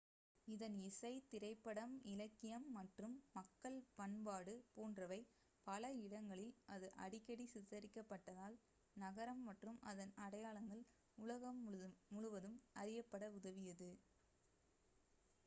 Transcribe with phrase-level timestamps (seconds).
[0.47, 5.19] இதன் இசை திரைப்படம் இலக்கியம் மற்றும் மக்கள் பண்பாடு போன்றவை
[5.67, 8.55] பல இடங்களில் அது அடிக்கடி சித்தரிக்கப்பட்டதால்
[8.95, 10.83] நகரம் மற்றும் அதன் அடையாளங்கள்
[11.17, 11.59] உலகம்
[12.11, 13.91] முழுவதும் அறியப்பட உதவியது